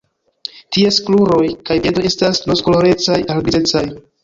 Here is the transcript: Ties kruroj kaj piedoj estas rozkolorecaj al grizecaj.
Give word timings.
Ties 0.77 0.97
kruroj 1.09 1.43
kaj 1.69 1.77
piedoj 1.85 2.07
estas 2.13 2.41
rozkolorecaj 2.53 3.21
al 3.37 3.49
grizecaj. 3.53 3.87